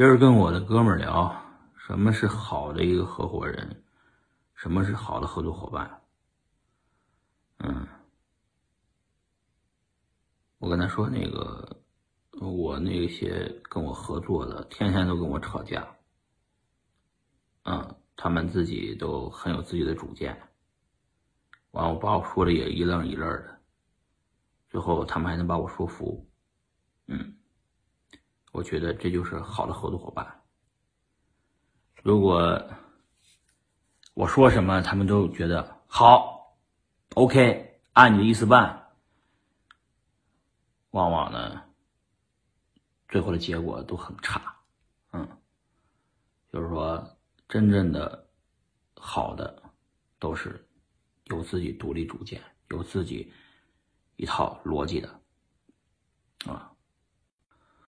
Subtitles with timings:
[0.00, 1.30] 今儿跟我的哥们儿聊，
[1.76, 3.84] 什么是好的一个合伙人，
[4.54, 6.00] 什么是好的合作伙伴。
[7.58, 7.86] 嗯，
[10.56, 11.82] 我跟他说，那个
[12.40, 15.86] 我那些跟我合作的，天天都跟我吵架。
[17.64, 20.34] 嗯，他们自己都很有自己的主见。
[21.72, 23.60] 完，我把我说的也一愣一愣的，
[24.70, 26.29] 最后他们还能把我说服。
[28.60, 30.42] 我觉得这就是好的合作伙伴。
[32.02, 32.62] 如果
[34.12, 36.58] 我说什么，他们都觉得好
[37.14, 38.92] ，OK，按你的意思办，
[40.90, 41.62] 往往呢，
[43.08, 44.54] 最后的结果都很差。
[45.12, 45.26] 嗯，
[46.52, 47.16] 就是说，
[47.48, 48.28] 真正的
[48.94, 49.62] 好的
[50.18, 50.68] 都是
[51.24, 53.32] 有自己独立主见、有自己
[54.16, 55.19] 一套逻辑的，